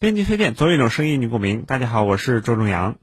[0.00, 1.64] 编辑推荐，总有一种声音你共鸣。
[1.66, 2.96] 大家好，我是周正阳。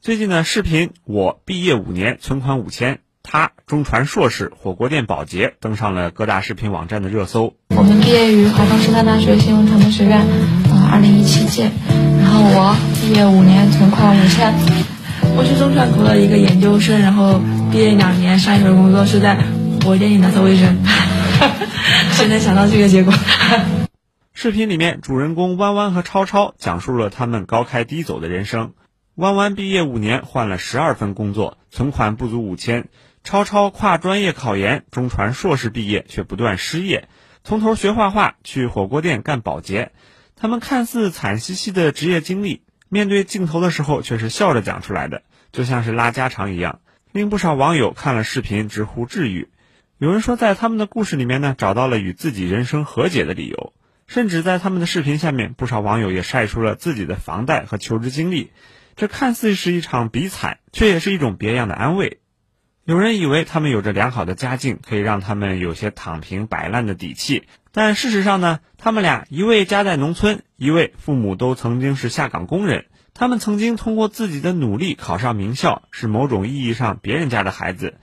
[0.00, 7.52] 最近呢，视频我毕业五年，存款五千，他中传硕士，火锅店保洁，登上了各大视频网站的热搜。
[7.76, 10.24] 我们毕业于华东师范大学新闻传播学院，
[10.70, 11.70] 呃，二零一七届。
[12.18, 14.54] 然后我毕业五年，存款五千。
[15.36, 19.42] 我是中传读了一个研究生，然后毕业两年，上一份工作是在火
[19.84, 20.78] 锅店里打扫卫生。
[22.16, 23.12] 谁能想到这个结果？
[24.40, 28.72] 视频里面，主人公弯弯和超超讲述了他们高开低走的人生。
[29.16, 32.84] 弯弯毕业五年，换了十二份工作，存款不足五千；
[33.24, 37.08] 超超跨专业考研，中传硕士毕业却不断失业，
[37.42, 39.90] 从头学画画，去火锅店干保洁。
[40.36, 46.78] 他们看似惨兮兮的职业经历，面对镜头的时候却是笑着讲出来的，就像是拉家常一样，
[47.10, 49.48] 令不少网友看了视频直呼治愈。
[49.98, 53.72] 有人说，在他们的故事里面呢，找到了与自己人生和解的理由。
[54.08, 58.50] 甚至在他们的视频下面，不少网友也晒出了自己的房贷和求职经历。
[58.96, 62.18] 这看似是一场比惨，却也是一种别样的安慰。
[62.84, 67.44] 有人以为他们有着良好的家境，可以让他们有些躺平摆烂的底气。
[67.70, 72.86] 但事实上呢，他们俩一位家在农村，一位父母都曾经是下岗工人。
[73.12, 77.98] 他们曾经通过自己的努力考上名校，是某种意义上别人家的孩子。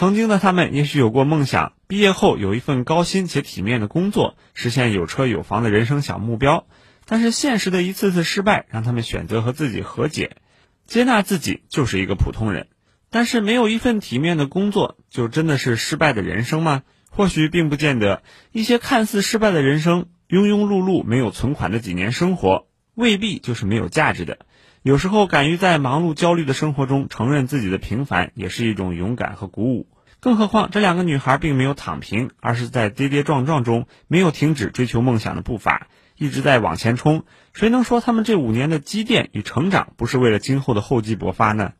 [0.00, 6.66] 曾经的他们也许有过梦想，毕业后有一份高薪且体面的工作，实现有车有房的人生小目标。
[7.04, 10.38] 但是现实的一次次失败，让他们选择和自己和解，
[10.86, 12.68] 接纳自己就是一个普通人。
[13.10, 16.82] 但是没有一份体面的工作，就真的是失败的人生吗？
[17.10, 18.22] 或许并不见得。
[18.52, 24.38] 一些看似失败的人生，庸庸碌碌、没有存款的几年生活，未必就是没有价值的。
[24.82, 29.86] 有时候，敢于在忙碌焦虑的生活中承认自己的平凡，也是一种勇敢和鼓舞。
[30.20, 37.24] 更何况，这两个女孩并没有躺平，而是在跌跌撞撞中没有停止追求梦想的步伐，一直在往前冲。
[37.52, 41.74] 谁能说她们这五年的积淀与成长不是为了今后的厚积薄发呢？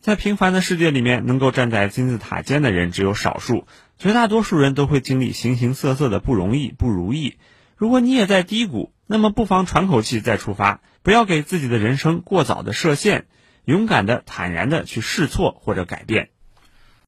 [0.00, 7.36] 在平凡的世界里面，能够站在金字塔尖的人只有少数，绝大多数人都会经历形形色色的不容易、不如意。
[7.76, 13.26] 如果你也在低谷，那么不妨喘口气再出发，不要给自己的人生过早的设限，
[13.64, 16.30] 勇敢的、坦然的去试错或者改变。